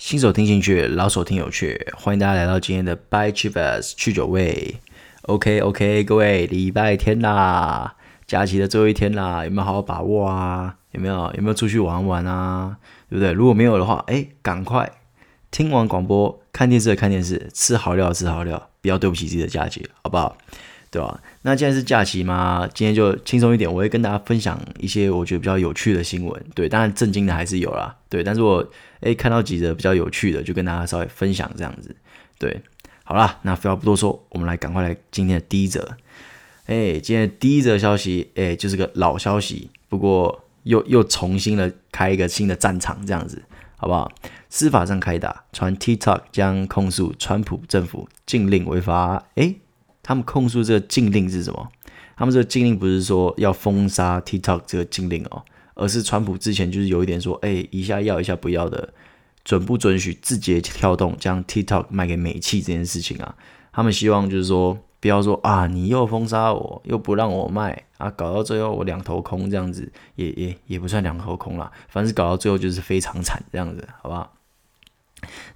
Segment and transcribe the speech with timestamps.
[0.00, 4.76] 新手听进去，老手听有趣，欢迎大家来到今天的 By Chivas 去酒味。
[5.24, 7.96] OK OK，各位，礼拜天啦，
[8.26, 10.74] 假期的最后一天啦，有没有好好把握啊？
[10.92, 12.78] 有没有有没有出去玩玩啊？
[13.10, 13.30] 对不对？
[13.32, 14.90] 如果没有的话，哎，赶快
[15.50, 20.38] 听完广播，看电视的看电视，吃好料吃好料，不要对不起自己的假期，好不好？
[20.90, 21.20] 对吧？
[21.42, 26.44] 那既然是假期嘛，今天就轻松一点，我会跟大家分享一些我觉得比较有趣的新闻。
[26.52, 27.96] 对，当然震惊的还是有啦。
[28.08, 28.68] 对，但是我
[29.00, 31.94] 诶看到几则比较有趣的，就跟大家稍微分享这样子。
[32.38, 32.60] 对，
[33.04, 35.96] 好啦，那废话不多说，我们来赶快来今天的第一则。
[36.66, 43.40] 诶，今天的第一则消息，诶，就是个老消息，不过又又重新的开一个新的战场，这样子，
[43.76, 44.10] 好不好？
[44.48, 49.24] 司法上开打，传 TikTok 将控诉川普政府禁令违法。
[49.36, 49.60] 诶。
[50.10, 51.68] 他们控诉这个禁令是什么？
[52.16, 55.40] 他们这个禁令不是说要封杀 TikTok 这个禁令哦，
[55.74, 58.92] 而是川普之前就是有一点说，哎，一下要一下不要的，
[59.44, 63.36] 准不准许字节跳动将 TikTok 卖给美企这件事情啊？
[63.70, 74.39] 他们希望就是说，不要说啊，你又封杀我，又不让我卖啊，搞到最后我两头空这样子，也也也不算两头空啦，反正搞到最后就是非常惨这样子，好不好？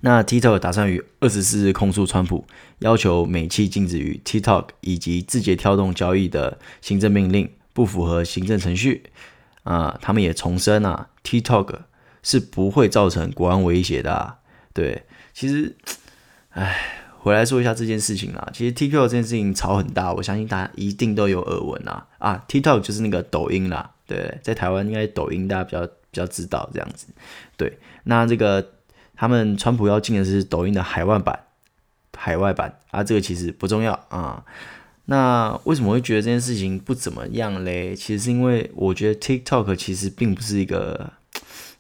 [0.04, 2.44] 那 TikTok 打算于二十四日控诉川普，
[2.80, 9.04] 要求美企禁止与 TikTok 以及字节跳动交易的行政命令不符合行政程序。
[9.62, 11.78] 啊、他们也重申啊，TikTok
[12.22, 14.40] 是不会造成国安威胁的、啊。
[14.74, 15.74] 对，其实，
[16.50, 18.50] 哎，回来说一下这件事情啦。
[18.52, 22.06] 其实 TikTok 这件事情吵很大，我相信大家一定都有耳闻啊。
[22.18, 23.92] 啊，TikTok 就是那个抖音啦。
[24.06, 27.06] 对，在台湾应该抖音大家比较比较知道这样子。
[27.56, 28.72] 对，那这个。
[29.16, 31.38] 他们川普要禁的是抖音的海外版，
[32.16, 34.44] 海外版啊，这个其实不重要啊。
[35.06, 37.94] 那为什么会觉得这件事情不怎么样嘞？
[37.94, 41.12] 其实是因为我觉得 TikTok 其实并不是一个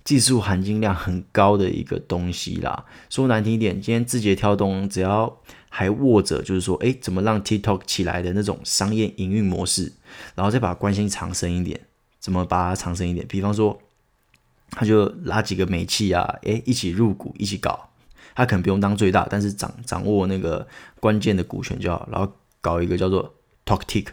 [0.04, 2.84] 技术含金量很高的一个东西啦。
[3.08, 5.40] 说难听一点，今天字节跳动只要
[5.70, 9.92] 还握着，就是说，诶，怎么让 TikTok 起来的那种商业营运模式，
[10.34, 11.80] 然后再把关心藏深一点，
[12.20, 13.26] 怎么把它藏深一点？
[13.26, 13.80] 比方说。
[14.74, 17.88] 他就拉几个美企啊，诶，一起入股，一起搞。
[18.34, 20.66] 他可能不用当最大，但是掌掌握那个
[20.98, 22.08] 关键的股权就好。
[22.10, 23.32] 然后搞一个叫做
[23.64, 24.08] TalkTick，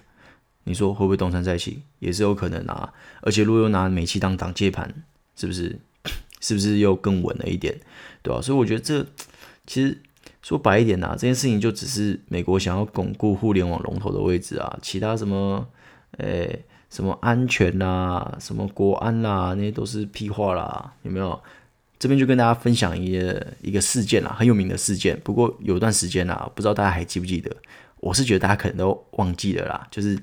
[0.65, 1.81] 你说会不会东山再起？
[1.97, 2.93] 也是有可能啊。
[3.21, 5.03] 而且如果又拿美企当挡箭盘，
[5.35, 5.79] 是不是？
[6.39, 7.79] 是不是又更稳了一点？
[8.21, 9.03] 对吧、所以我觉得这
[9.65, 9.99] 其实
[10.43, 14.77] 说白一点呐、啊，这件事情就只是美国想要巩固互联网龙头的位置啊。
[14.81, 15.67] 其他什么，
[16.19, 16.65] 诶。
[16.91, 21.41] 什么安全啦、什么国安啦、那些都是屁话啦，有没有？
[21.97, 25.19] 这边就跟大家分享一个一个事件啦，很有名的事件。
[25.23, 27.55] 不过有段时间啦，不知道大家还记不记得？
[27.99, 30.19] 我是觉得大家可能都忘记了啦，就是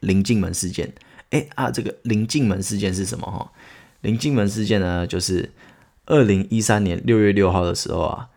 [0.00, 0.92] 临近门事件。
[1.30, 3.26] 哎啊，这个临近门事件是什么？
[3.26, 3.50] 哈，
[4.02, 5.50] 临近门事件呢，就是
[6.04, 8.28] 二零一三年六月六号的时候啊，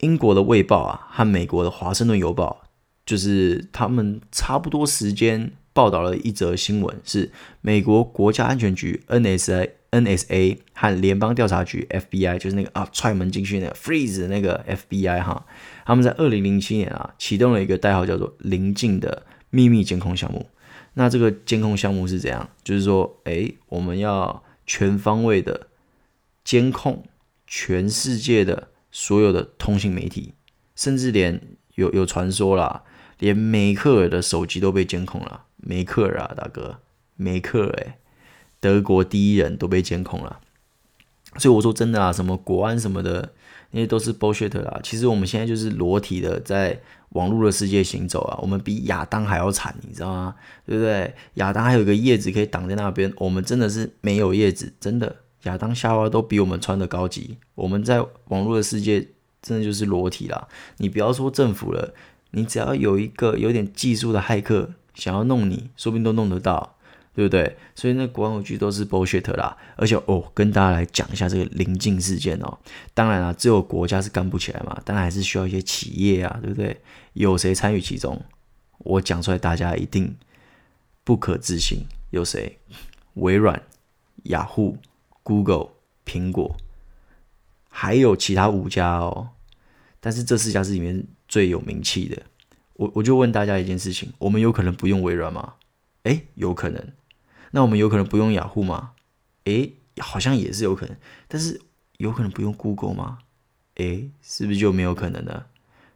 [0.00, 2.60] 英国的《卫报》啊和美国的《华盛顿邮报》，
[3.06, 5.52] 就是他们差不多时间。
[5.78, 7.30] 报道了一则新闻，是
[7.60, 15.46] 美国国家安全局 NSA NSA 和联邦调查局 FBI，就是那个啊踹门进去那个 freeze 那个 FBI 哈，
[15.86, 20.48] 他们在二零零七年啊启动了一个代号叫做“临近”的秘密监控项目。
[20.94, 22.50] 那这个监控项目是怎样？
[22.64, 25.68] 就是说，哎，我们要全方位的
[26.42, 27.04] 监控
[27.46, 30.32] 全世界的所有的通信媒体，
[30.74, 31.40] 甚至连
[31.76, 32.82] 有有传说啦，
[33.20, 35.44] 连梅克尔的手机都被监控了。
[35.58, 36.78] 梅克尔啊，大哥，
[37.16, 37.94] 梅克尔诶，
[38.60, 40.40] 德国第一人都被监控了，
[41.36, 43.32] 所以我说真的啊，什么国安什么的，
[43.72, 44.80] 那些都是 bullshit 啦。
[44.82, 46.80] 其实我们现在就是裸体的在
[47.10, 50.34] 网络的世界行走啊，我们比亚当还要惨，你知道吗？
[50.64, 51.14] 对不对？
[51.34, 57.36] 亚当还有一个叶子可以挡在那边，我们真的是没有叶子，真的，亚当夏娃都比我们穿的高级。
[57.54, 59.08] 我们在网络的世界
[59.42, 60.46] 真的就是裸体啦。
[60.76, 61.94] 你不要说政府了，
[62.30, 64.70] 你只要有一个有点技术的骇客。
[64.98, 66.76] 想要弄你，说不定都弄得到，
[67.14, 67.56] 对不对？
[67.74, 69.56] 所以那国安网剧都是 bullshit 啦。
[69.76, 72.58] 而且哦，跟大家来讲一下这个临近事件哦。
[72.92, 76.80] 当然啦，只有国家是干不起来嘛，当然还是需要一些企业啊，对不对？
[77.14, 78.20] 有谁参与其中？
[78.78, 80.16] 我讲出来，大家一定
[81.04, 81.86] 不可置信。
[82.10, 82.58] 有谁？
[83.14, 83.62] 微软、
[84.24, 84.78] 雅虎、
[85.22, 85.68] Google、
[86.06, 86.56] 苹果，
[87.68, 89.30] 还有其他五家哦。
[90.00, 92.22] 但是这四家是里面最有名气的。
[92.78, 95.54] 我我就问大家一件事情：我们有可能不用微软吗？
[96.04, 96.92] 诶，有可能。
[97.50, 98.92] 那我们有可能不用雅虎吗？
[99.44, 100.96] 诶，好像也是有可能。
[101.26, 101.60] 但是
[101.96, 103.18] 有可能不用 Google 吗？
[103.74, 105.46] 诶，是不是就没有可能了？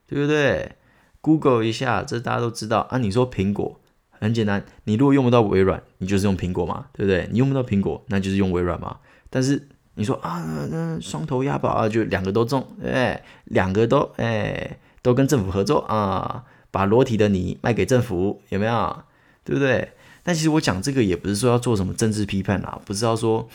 [0.08, 0.72] 对不对
[1.20, 2.98] ？Google 一下，这大家都知道啊。
[2.98, 3.80] 你说苹果
[4.10, 7.28] 很简单，你如果用不到微软，你就是用苹果嘛，对不对？
[7.30, 8.98] 你用不到苹果，那就是用微软嘛。
[9.30, 19.04] 但是你说啊，那双头押宝啊，就两个都中，哎，两个都哎，都跟政府合作啊，把裸体的你卖给政府，有没有？
[19.44, 19.92] 对不对？
[20.24, 23.48] 但其实我讲这个也不是说要做什么政治批判啦，不是要说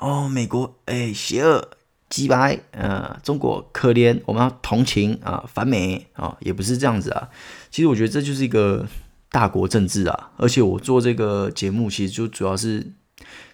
[0.00, 1.70] 哦，美国哎邪恶、
[2.08, 7.28] 鸡掰，呃，中国可怜，我们要同情啊，反美啊，也不是这样子啊。
[7.70, 8.86] 其实我觉得这就是一个
[9.30, 12.92] 大国政治啊，而且我做这个节目其实就主要是。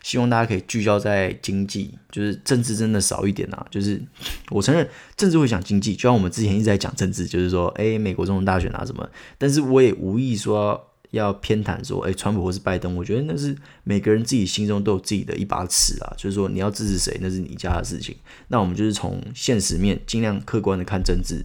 [0.02, 3.66] 希望大家可以聚焦在经济，就是政治真的少一点啊。
[3.70, 4.02] 就是
[4.48, 9.08] 我承认政治会讲经济，就像我们之前一直在讲政治，就是说，哎，美国总统大选啊什么。
[9.36, 12.96] 但是我也无意说要偏袒说，哎，川普或是拜登。
[12.96, 13.54] 我觉得那是
[13.84, 16.14] 每个人自己心中都有自己的一把尺啊。
[16.16, 18.16] 就是说你要支持谁，那是你家的事情。
[18.48, 21.44] 那我们就是从现实面尽量客观的看政治，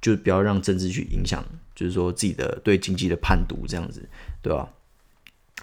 [0.00, 4.08] 就不要让政治去影响，就是说自己的对经济的判读这样子，
[4.40, 4.70] 对吧？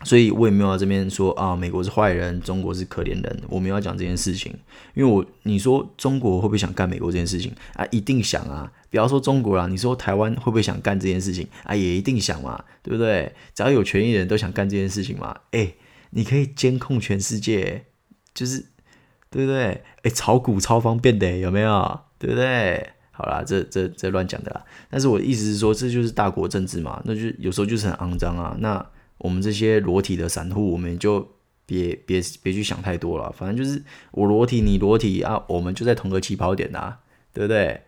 [0.03, 3.41] 所以我也没有在这边说啊，美国是坏人，中国是可怜人。
[3.49, 4.53] 我没有要讲这件事情，
[4.93, 7.85] 因为我你说中国会不会想干美国这件事情啊？
[7.89, 8.71] 一定想啊！
[8.89, 11.75] 不要说中国啦，你说台湾会不会想干这件事情啊？
[11.75, 13.33] 也一定想嘛，对不对？
[13.55, 15.35] 只要有权益的人都想干这件事情嘛。
[15.51, 15.75] 诶，
[16.11, 17.85] 你可以监控全世界，
[18.33, 18.65] 就是
[19.31, 19.83] 对不对？
[20.03, 21.99] 诶，炒股超方便的，有没有？
[22.19, 22.91] 对不对？
[23.11, 24.63] 好啦，这这这乱讲的啦。
[24.91, 28.55] 但是我的意思是说，这就是大国政治嘛，那就有时候就是很肮脏啊。
[28.59, 28.85] 那
[29.17, 31.27] 我们这些裸体的散户，我们就
[31.65, 33.31] 别别别去想太多了。
[33.31, 36.95] 反正就是我裸体，你裸体啊，我们就在同个起跑点呐，
[37.33, 37.81] 对不对？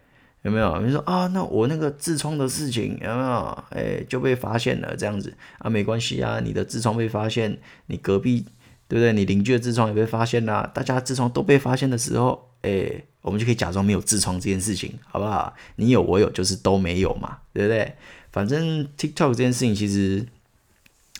[0.43, 0.81] 有没有？
[0.81, 3.63] 你说啊，那我那个痔疮的事情有没有？
[3.71, 8.45] 哎，就被发现了，这样子啊，没关系啊，你的痔疮被发现，你隔壁
[8.87, 9.11] 对不对？
[9.11, 15.53] 你邻居的痔疮也被发现啦，大家痔疮都被发现的时候，哎，我们就可以假装没有痔疮这件事情，好不好？
[15.75, 17.93] 你有我有，就是都没有嘛，对不对？
[18.31, 20.25] 反正 TikTok 这件事情其实。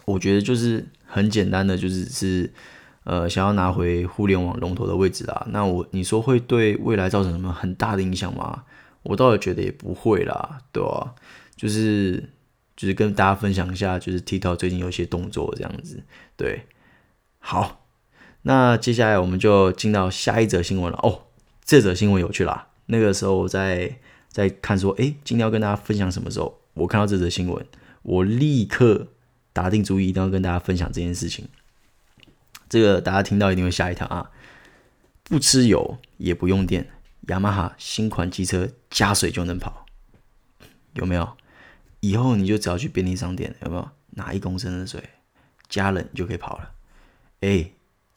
[0.10, 2.52] 我觉得就是很简单的，就是是，
[3.04, 5.46] 呃，想要拿回互联网龙头的位置啦。
[5.52, 8.64] 那我你说会对未来造成什么很大的影响吗？
[9.04, 11.14] 我倒是觉得也不会啦，对吧、啊？
[11.56, 12.28] 就是
[12.76, 16.02] 就是跟大家分享一下，就是 TikTok 最近有一些动作这样子。
[16.36, 16.66] 对，
[17.38, 17.86] 好，
[18.42, 20.98] 那接下来我们就进到下一则新闻了。
[21.04, 21.26] 哦，
[21.64, 22.70] 这则新闻有趣啦。
[22.88, 26.60] 那个时候我在在看说，诶，今天要跟大家分享什么时候？
[26.74, 27.64] 我看到这则新闻，
[28.02, 29.10] 我立刻。
[29.54, 31.48] 打定主意一定要跟大家分享这件事情，
[32.70, 34.32] 这个大家听到一定会吓一跳啊！
[35.24, 36.90] 不吃油也不用电，
[37.28, 39.86] 雅马哈新款机车加水就能跑，
[40.94, 41.38] 有没有？
[42.00, 45.04] 以后你就只要去便利商店，有没有拿一公升的水
[45.68, 46.72] 加了，就可以跑了。
[47.42, 47.72] 哎，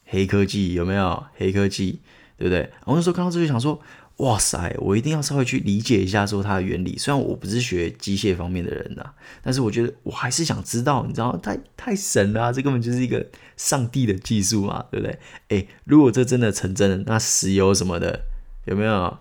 [0.04, 1.26] 黑科技有没有？
[1.36, 2.00] 黑科技
[2.36, 2.70] 对不对？
[2.84, 3.80] 我那时候看到这就想说。
[4.18, 6.96] 哇塞，我一定要稍微去理解一下说它的原理。
[6.96, 9.04] 虽然我不是学机械方面的人呐，
[9.42, 13.26] 但是我觉得我还是想知道，你知道，太太神了，这根本就是一个
[13.56, 15.18] 上帝的技术嘛，对不对？
[15.48, 18.22] 诶，如果这真的成真了，那石油什么的
[18.66, 19.18] 有没有？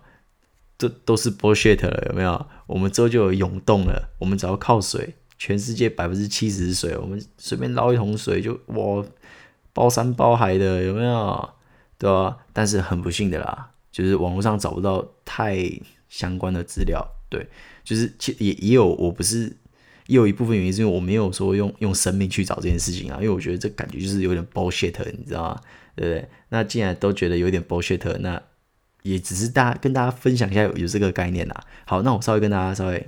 [0.78, 2.46] 这都是 bullshit 了，有没有？
[2.66, 9.04] 我们之后就有涌动了，我们只要靠水，全世界百分之七十是水，我们随便捞一桶水就哇，
[9.72, 11.50] 包山包海的，有没有？
[11.98, 12.38] 对吧？
[12.52, 13.70] 但是很不幸的啦。
[13.92, 15.56] 就是网络上找不到太
[16.08, 17.46] 相关的资料，对，
[17.84, 19.54] 就是其也也有，我不是
[20.06, 25.60] 也有一部分原因是因为我没有说用用生命去找这件事情啊，因为我觉得这感觉就是有点 bullshit，你知道吗？
[25.94, 26.28] 对不对？
[26.48, 28.42] 那既然都觉得有点 bullshit，那
[29.02, 31.64] 也只是大家跟大家分享一下有这个概念啦。
[31.84, 33.06] 好，那我稍微跟大家稍微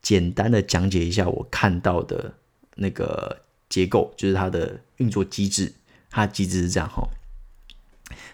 [0.00, 2.32] 简单的讲解一下我看到的
[2.76, 5.74] 那个结构，就是它的运作机制，
[6.08, 7.06] 它机制是这样哈。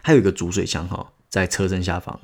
[0.02, 2.19] 还有一个主水箱哈，在车身下方，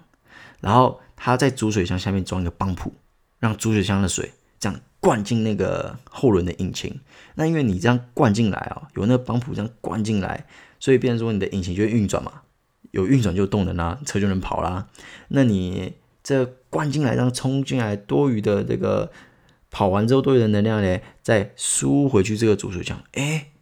[0.61, 2.95] 然后它在主水箱下面装一个泵浦，
[3.39, 7.01] 让主水箱的水这样灌进那个后轮的引擎。
[7.35, 10.47] 那因为你这样灌进来啊，有那个泵浦这样灌进来，
[10.79, 12.43] 所以变成说你的引擎就会运转嘛，
[12.91, 14.89] 有运转就动能啦，车就能跑啦。
[15.29, 19.11] 那你这灌进来，这样冲进来多余的这个
[19.71, 23.53] 跑完之后多余的能量呢，再输回去这个主水箱，哎，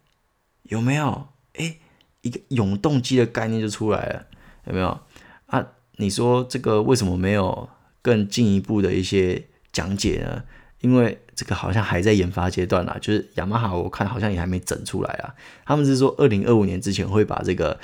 [0.63, 1.27] 有没有？
[2.21, 4.25] 一个永动机的概念就出来了，
[4.65, 4.99] 有没有
[5.45, 5.65] 啊？
[5.97, 7.69] 你说这个为什么没有
[8.01, 10.43] 更进一步的一些讲解呢？
[10.79, 15.35] 因为这个好像还在研发阶段啦，就是雅马哈我看好像也还没整出来啊。
[15.65, 17.77] 他们是说二零二五年之前会把这个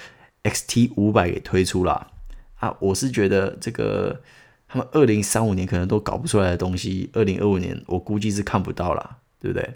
[0.44, 2.08] XT 五百给推出啦。
[2.56, 2.74] 啊。
[2.80, 4.22] 我是觉得这个
[4.68, 9.74] 他们二零三五年可能都搞不出来的东西，二零二五年我估计是看不到啦，对不对？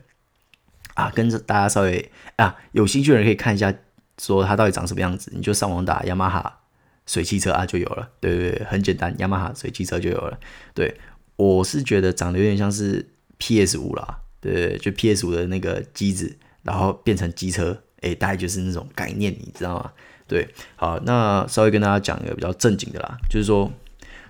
[0.94, 3.74] 啊，跟着大家稍微啊，有兴趣的人可以看一下。
[4.22, 6.60] 说它到底长什么样子，你就上网打雅马哈
[7.06, 8.10] 水汽车啊，就有了。
[8.20, 10.40] 对对对，很简单，雅马哈水汽车就有了。
[10.74, 10.96] 对，
[11.38, 19.92] 我是觉得长得有点像是 PS 五啦，对对，就 PS 五的那个机子，然后变成机车，哎，大概就是那种概念，你知道吗？
[20.28, 23.72] 对，好，那稍微跟大家讲一个比较正经的啦，就是说，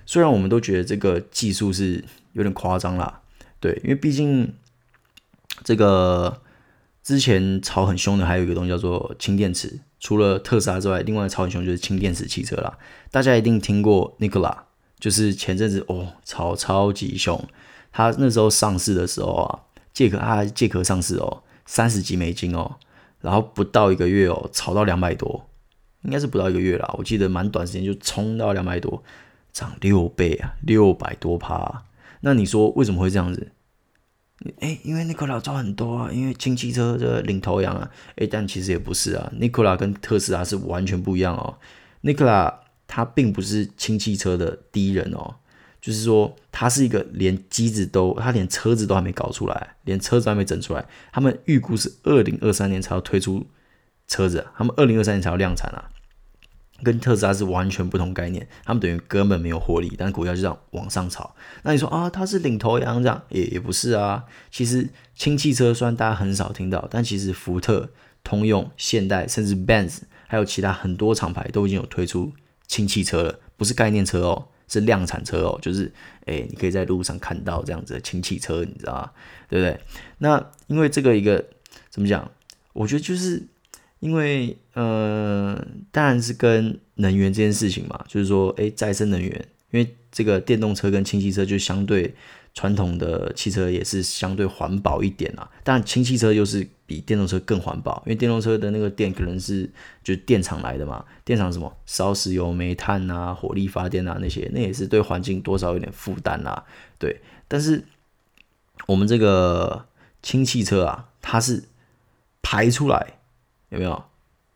[0.05, 3.21] 虽然我们都觉得这个技术是有点夸张啦，
[3.59, 4.53] 对，因为毕竟
[5.65, 6.41] 这个
[7.03, 12.77] 之前炒很凶的还有一个东西叫做氢电池，除了特斯拉之外，另外炒很凶就是氢电池汽车啦。
[13.11, 14.55] 大家一定听过 Nikola，
[14.99, 17.43] 就是前阵子哦炒超级凶，
[17.91, 19.59] 他那时候上市的时候啊，
[19.93, 22.75] 借壳他借壳上市哦，三十几美金哦，
[23.21, 25.45] 然后不到一个月哦，炒到两百多。
[26.03, 29.03] 应该是不到一个月啦，我记得蛮短时间就冲到两百多，
[29.51, 31.83] 涨六倍啊，六百多趴。
[32.21, 33.51] 那你说为什么会这样子？
[34.59, 37.89] 诶，因为 Nikola 赚很多啊，因为氢汽车的领头羊啊。
[38.15, 41.57] 诶，但其实也不是啊，Nikola 跟特斯拉是完全不一样哦。
[42.03, 42.53] Nikola
[42.87, 45.35] 他并不是氢汽车的第一人哦，
[45.81, 53.45] 就是说他是一个连机子都，他连车子都还没搞出来，连车子还没整出来，他们预估是二零二三年才要推出。
[54.11, 55.85] 车子，他们二零二三年才要量产啊，
[56.83, 58.47] 跟特斯拉是完全不同概念。
[58.63, 61.35] 他们等于根本没有获利，但股价就这样往上炒。
[61.63, 64.25] 那你说啊，它是领头羊这样，也也不是啊。
[64.51, 67.89] 其实氢汽车虽然大家很少听到，但其实福特、
[68.23, 72.31] 通用、现代，甚至 Benz，还有其他很多厂牌都已经有推出
[72.67, 79.11] 氢汽车了，不是概念车哦，是量产车哦，就是哎、欸，你可以在路上看到这样子的氢汽车，你知道吗？
[79.49, 79.79] 对不对？
[80.19, 81.45] 那因为这个一个
[81.89, 82.31] 怎么讲？
[82.73, 83.47] 我觉得就是。
[83.99, 92.15] 因为，呃，当然是跟能源这件事情嘛，就是说，诶，再生能源，因为这个电动车跟氢汽车就相对
[92.53, 95.49] 传统的汽车也是相对环保一点啊。
[95.65, 99.69] 但氢汽车又是比电动车更环保，因为电动车的那个电可能是
[100.01, 106.65] 就是电厂来的嘛，电厂什么烧石油、煤炭啊、火力发电啊那些，那也是对环境多少有点负担啦。
[106.97, 107.83] 对，但是
[108.87, 109.87] 我们这个
[110.23, 111.65] 氢汽车啊，它是
[112.41, 113.18] 排出来。
[113.69, 114.03] 有没有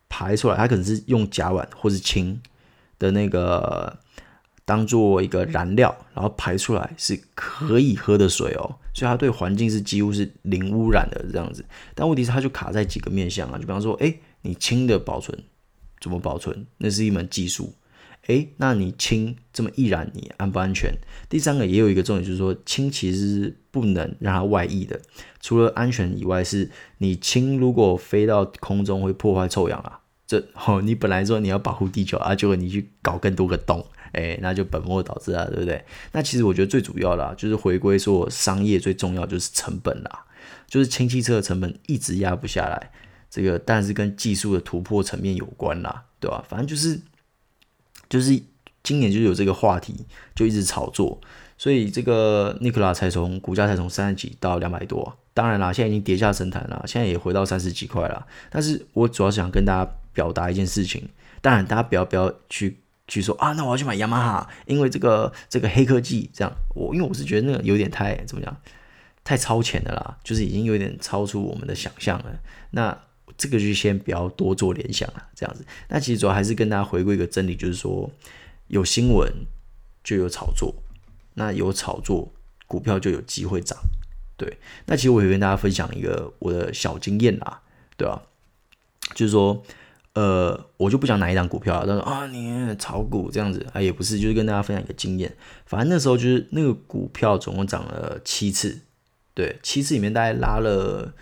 [0.08, 0.56] 排出来？
[0.56, 2.40] 它可能是用甲烷或是氢
[2.98, 3.98] 的那个
[4.64, 11.64] 当做一个燃料，然后排出来是可以喝的水哦，所以它对环境是几乎是零污染的这样子。
[11.94, 15.38] 但问题是它就卡在几个面向啊，就比方说，哎，你氢的保存
[16.00, 16.66] 怎么保存？
[16.78, 17.74] 那是一门技术。
[18.26, 20.94] 诶，那你氢这么易燃，你安不安全？
[21.28, 24.98] 第三个也有一个重点，就是说氢其实是不能让它外溢的。
[25.40, 30.00] 除了安全以外，是你氢如果飞到空中会破坏臭氧啊。
[30.26, 35.84] 这 哦，你本来说你要保护地球啊，结果你去搞更多个洞，诶，那就本末倒置啊，对不对？
[36.12, 40.24] 那其实我觉得最主要的啊，就是回归说商业最重要就是成本啦，
[40.66, 42.90] 就是氢汽车的成本一直压不下来。
[43.28, 46.42] 这个但是跟技术的突破层面有关啦，对吧？
[46.48, 46.98] 反正就是。
[48.14, 48.40] 就是
[48.84, 50.06] 今年就有这个话题，
[50.36, 51.20] 就一直炒作，
[51.58, 58.24] 所以这个 Nikola 才从股价才从三十几到两百多，当然啦，现在已经跌下神坛了，现在也回到三十几块了。
[58.50, 61.08] 但是我主要是想跟大家表达一件事情，
[61.40, 62.78] 当然大家不要不要去
[63.08, 68.56] 去说啊，那我要去买雅马哈，因为这个这个黑科技这样，我因为我是觉得那个有点太怎么讲，
[69.24, 72.26] 太超前的啦，就是已经有点超出我们的想象了。
[72.70, 72.96] 那
[73.36, 75.64] 这个就先不要多做联想了，这样子。
[75.88, 78.10] 那其实主要还是跟大家回归一个真理，就是说
[78.68, 79.30] 有新闻
[80.02, 80.74] 就有炒作，
[81.34, 82.32] 那有炒作
[82.66, 83.76] 股票就有机会涨。
[84.36, 87.60] 对，那其实我也跟大家分享一个我的小经验啦，
[87.96, 88.22] 对吧？
[89.14, 89.62] 就是说，
[90.14, 95.36] 呃，我就不讲哪一档股票了，但是啊，你炒股这样子啊，也不是，就是跟大家分享一个经验。
[95.66, 98.80] 反正那时候就是那个股票总共涨了七次，
[99.34, 101.12] 对，七次里面大概拉了。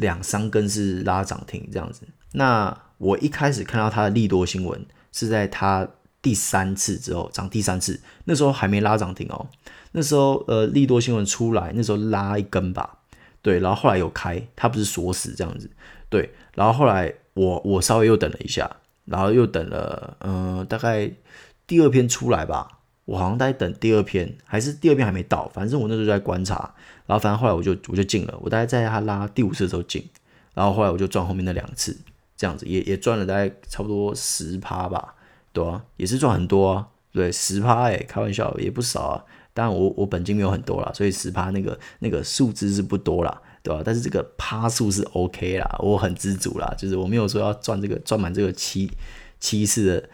[0.00, 2.02] 两三根是拉涨停这样子，
[2.32, 5.88] 那我一开始看到它的利多新闻是在它
[6.20, 9.46] 第三次之后涨第三次，那时候还没拉涨停哦，
[9.92, 12.98] 那时候呃利多新闻出来，那时候拉一根吧，
[13.40, 15.70] 对，然后后来有开，它不是锁死这样子，
[16.08, 18.70] 对，然后后来我我稍微又等了一下，
[19.04, 21.10] 然后又等了呃大概
[21.66, 22.79] 第二篇出来吧。
[23.10, 26.72] 我好像在等第二篇，还是第二篇还没到，反正我那时候在观察，
[27.06, 30.08] 然后反正后来我就我就进了，我大概在他拉第五次的时候进，
[30.54, 31.98] 然后后来我就赚后面那两次，
[32.36, 35.16] 这样子也也赚了大概差不多十趴吧，
[35.52, 43.82] 对啊，也是赚很多啊，对，十趴哎，开玩笑也不少啊，当然我我本金没有很多啦，所以十趴那个那个数字是不多啦，对吧？
[43.84, 48.88] 但是这个趴数是 OK 啦，我很知足啦，就是我没有说要赚这个赚满这个七
[49.40, 50.08] 七次的。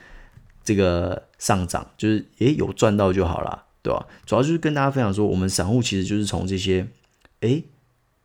[0.67, 4.07] 这个上涨就是诶有赚到就好了，对吧？
[4.25, 6.87] 主要就是跟大家分享说，我们散户其实就是从这些
[7.41, 7.65] 诶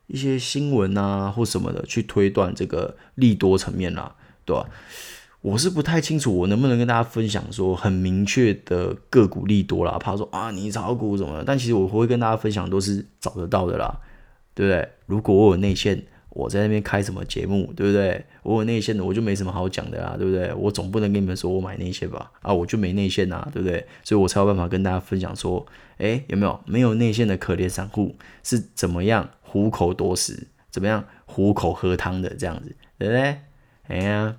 [0.06, 4.14] 一些新闻啊或什么的去推断这个利多层面啦，
[4.44, 4.66] 对吧？
[5.40, 14.00] 我是不太清楚我能不能跟大家分享说很明确的个股利多啦，怕说啊你炒股什么的，但其实我会跟大家分享都是找得到的啦，
[14.54, 14.88] 对不对？
[15.06, 16.04] 如果我有内线，
[16.34, 18.24] 我在那边开什么节目，对不对？
[18.42, 20.52] 我有内线的，我就没什么好讲的啦，对不对？
[20.54, 22.30] 我总不能跟你们说我买内线吧？
[22.40, 23.86] 啊，我就没内线呐，对不对？
[24.02, 25.66] 所以我才有办法跟大家分享说，
[25.98, 33.38] 诶，有没有没有内线的可怜散户是怎么样虎口夺食，怎么样虎口喝汤的这样子，对不对？
[33.88, 34.36] 哎呀，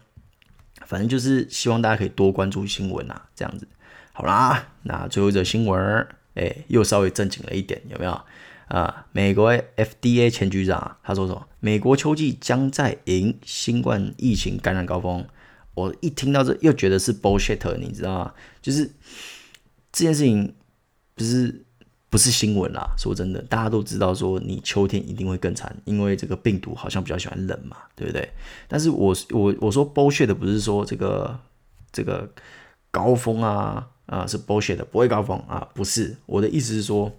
[0.86, 3.68] 反正就是希望大家可以多关注新闻啊，这样子。
[4.14, 8.20] 好啦，那最后一则新闻，诶，又稍微正经了一点，有没有？
[8.68, 11.48] 啊，美国 FDA 前局长他说什么？
[11.60, 15.26] 美国秋季将在迎新冠疫情感染高峰。
[15.76, 18.34] 我一听到这，又觉得是 bullshit，你知道吗？
[18.62, 18.90] 就是
[19.92, 20.54] 这件事情
[21.16, 21.64] 不是
[22.10, 22.94] 不是新闻啦。
[22.98, 28.28] 说真的，大家都知道说你秋天一定会更惨，因为这个病毒好像比较喜欢冷嘛，对不对？
[28.68, 31.40] 但是我我我说 bullshit 不是说这个
[31.92, 32.30] 这个
[32.92, 36.16] 高峰啊啊是 bullshit，不会高峰啊，不是。
[36.26, 37.12] 我的意思是说。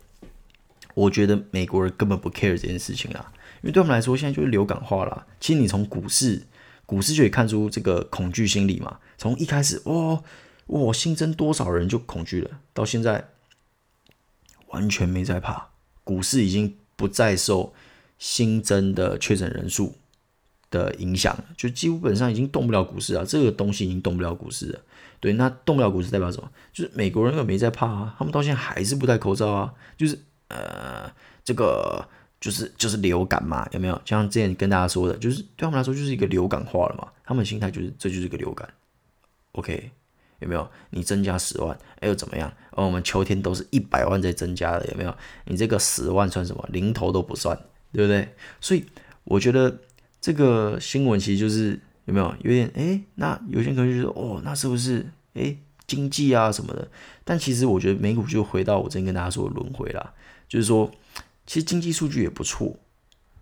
[0.95, 3.33] 我觉得美国人根本不 care 这件事情啊，
[3.63, 5.27] 因为对他们来说，现在就是流感化了。
[5.41, 6.47] 其实你从股市，
[6.87, 9.01] 股市就可以看出这个恐惧心理嘛。
[9.19, 10.23] 从一开始，哇
[10.67, 13.29] 哇新增多少人就恐惧了，到现在
[14.69, 15.71] 完全没在怕，
[16.05, 17.75] 股市已经不再受
[18.17, 19.97] 新增的确诊人数
[20.71, 23.25] 的影响，就基本上已经动不了股市啊。
[23.27, 24.81] 这个东西已经动不了股市了。
[25.19, 26.49] 对，那动不了股市代表什么？
[26.73, 30.21] 就是美国人又没在怕啊，他们到现在还是不戴口罩啊，就是。
[30.49, 31.11] 呃，
[31.45, 32.07] 这个
[32.41, 34.01] 就是就是流感嘛，有没有？
[34.05, 37.09] 像之前跟大家说的，就是对他们来说就是一个流感化了嘛。
[37.25, 38.69] 他们心态就是这就是一个流感
[39.53, 39.91] ，OK？
[40.41, 40.69] 有没有？
[40.91, 42.53] 你增加十万，哎又怎么样？
[42.73, 45.17] 而我们秋天都是一百万在增加的，有没有？
[45.47, 46.69] 你这个十万算什么？
[46.71, 47.57] 零头都不算，
[47.93, 48.29] 对不对？
[48.61, 48.85] 所以
[49.23, 49.79] 我觉得
[50.21, 53.01] 这个新闻其实就是有没有有点哎？
[53.15, 56.87] 那有些人可能就说哦，那是不是哎经济啊什么的？
[57.25, 60.13] 但其实我觉得美股就回到我之前跟大家说的轮回了。
[60.55, 60.89] 就是说，
[61.49, 62.77] 其实经济数据也不错，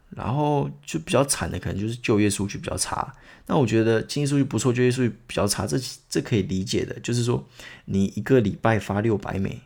[0.09, 3.15] 然后就比较惨的可能就是就业数据比较差。
[3.49, 5.77] 那我觉得经济数据不错，就业数据比较差，这
[6.09, 6.99] 这可以理解的。
[7.01, 7.45] 就是说，
[7.85, 9.61] 你一个礼拜发六百美，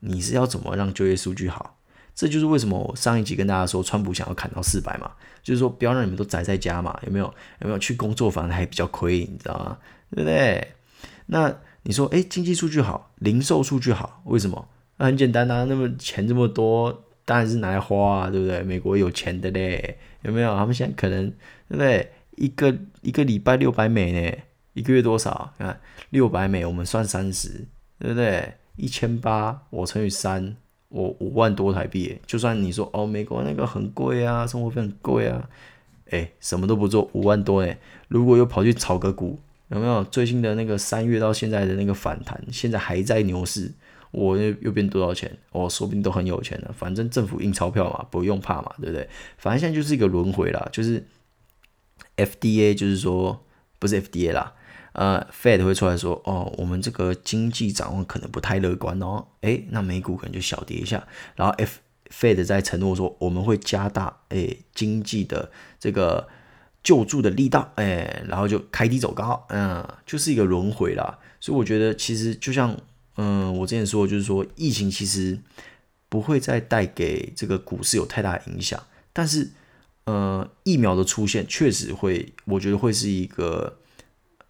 [0.00, 1.78] 你是要怎么让就业数据好？
[2.14, 5.10] 这就是为什么我上一集跟大家说，川普想要砍到四百嘛，
[5.42, 7.26] 就是说不要让你们都宅在家嘛，有没有？
[7.60, 9.76] 有没有去工作反而还比较亏，你知道吗？
[10.10, 10.72] 对不对？
[11.26, 14.66] 那你说，诶，经济数据好，零售数据好，为什么？
[14.98, 18.62] 那很简单啊，那么钱这么多，当然是拿来花啊，对不对？
[18.62, 20.54] 美国有钱的嘞，有没有？
[20.56, 21.28] 他们现在可能，
[21.68, 22.10] 对不对？
[22.36, 24.38] 一个一个礼拜六百美呢，
[24.74, 25.52] 一个月多少？
[25.58, 25.80] 看
[26.10, 27.66] 六百美，我们算三十，
[27.98, 28.54] 对不对？
[28.76, 30.56] 一千八，我乘以三，
[30.88, 32.18] 我五万多台币。
[32.26, 35.48] 就算你说哦，美国那个很贵啊，生活费很贵啊，
[36.10, 40.02] 哎，什么都不做，五万多哎，如果又跑去炒个股，有没有？
[40.04, 43.72] 最近的那个三月到现在的那个反弹，现在还在牛市。
[44.10, 45.36] 我又又变多少钱？
[45.52, 46.74] 我说不定都很有钱了。
[46.76, 49.08] 反正政府印钞票嘛，不用怕嘛，对不对？
[49.36, 51.06] 反正现在就是一个轮回啦，就是
[52.16, 53.44] FDA 就是说
[53.78, 54.54] 不是 FDA 啦，
[54.92, 59.26] 呃，Fed 会出来说，哦，我们这个经济展望可能不太乐观哦。
[59.42, 61.06] 诶，那美股可能就小跌一下。
[61.36, 66.28] 然后 F Fed 在承诺说，我们会加大诶经济的这个
[66.82, 71.18] 救助的力道，诶，然后就开低走高，嗯，就是一个轮回啦。
[71.38, 72.74] 所以我觉得其实就像。
[73.20, 75.36] 嗯，我之前说就是说，疫情其实
[76.08, 78.80] 不会再带给这个股市有太大影响，
[79.12, 79.50] 但是，
[80.04, 83.80] 呃，疫苗的出现确实会，我觉得会是一个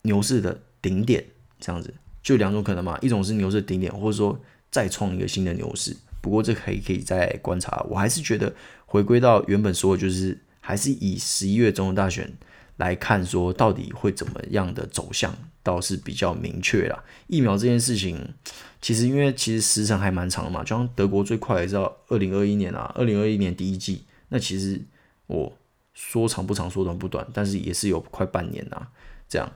[0.03, 1.25] 牛市的顶点，
[1.59, 4.39] 这样子就两种可能嘛，一种是牛市的顶点，或者说
[4.71, 5.97] 再创一个新的牛市。
[6.21, 8.55] 不过这可以可以再观察，我还是觉得
[8.85, 12.31] 回归到原本说的，就是还是以十一月总统大选
[12.79, 15.33] 来看，说到底会怎么样的走向。
[15.61, 17.05] 倒是比较明确了。
[17.27, 18.33] 疫苗这件事情，
[18.81, 24.03] 其实因为其实时程还蛮长的嘛，就像德国最快也是要二零二一年啊，二零二一年第一季。
[24.31, 24.81] 那其实
[25.27, 25.55] 我
[25.93, 28.89] 说长不长，说短不短，但是也是有快半年啊。
[29.29, 29.53] 这样，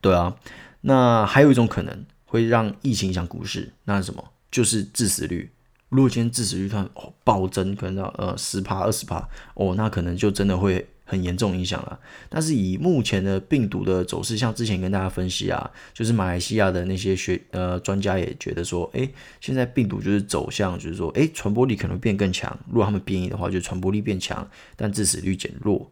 [0.00, 0.36] 对啊。
[0.82, 4.22] 那还有一种可能会让疫情影响股市，那是什么？
[4.48, 5.50] 就是致死率。
[5.88, 10.86] 如果今天致死率突然哦暴增，可能到呃十趴二十趴哦，那可能就真的会。
[11.10, 22.56] 很严重影响了，但是以目前的病毒的走势，像之前跟大家分析啊，就是马来西亚的那些学呃专家也觉得说，诶，现在病毒就是走向，就是说，诶，传播力可能变更强。
[22.68, 25.90] 如果他们变异的话，就传播力变强，但致死率减弱。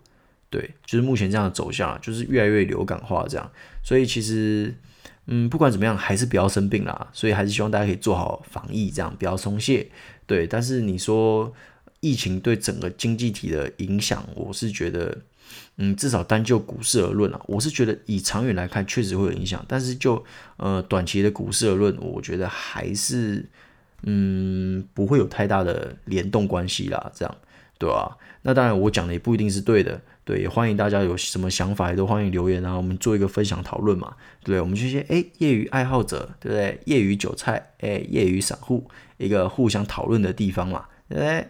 [0.49, 3.51] 对，就是目前这样的走向，就是越来越流感化这样。
[3.83, 4.73] 所以其实，
[5.27, 7.09] 嗯，不管怎么样，还是不要生病啦。
[7.13, 9.89] 所以还是希望大家可以做好防疫，这样不要松懈。
[10.27, 11.53] 对，但是你说。
[12.01, 15.19] 疫情对整个经济体的影响，我是觉得，
[15.77, 20.25] 嗯，至少单就股市而论啊，我是觉得以长远来看确实会有影响，但是就
[20.57, 23.45] 呃短期的股市而论，我觉得还是
[24.03, 27.11] 嗯不会有太大的联动关系啦。
[27.15, 27.37] 这样
[27.79, 36.81] 对啊，那当然我讲的也不一定是对的，对，也欢迎大家有什么想法也都欢迎留言啊，我们做一个分享讨论嘛，对，我们这些哎业余爱好者，对不对？
[36.87, 41.49] 业余韭菜，哎业余散户，一个互相讨论的地方嘛，对不对？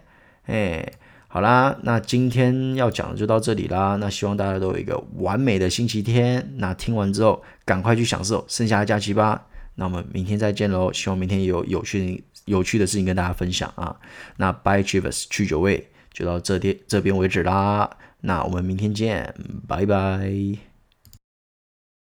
[0.49, 0.85] 哎。
[1.31, 3.97] 好啦，那今天要讲的就到这里啦。
[3.97, 6.55] 那希望大家都有一个完美的星期天。
[6.57, 9.47] 那听完之后，赶快去享受剩下的假期吧。
[9.75, 10.91] 那我们明天再见喽。
[10.91, 13.95] 希望明天有有趣有趣的事情跟大家分享啊。
[14.39, 17.91] 那 Bye Chivas 去酒味就到这天这边为止啦。
[18.23, 19.35] 那我们明天见，
[19.69, 20.68] 拜拜。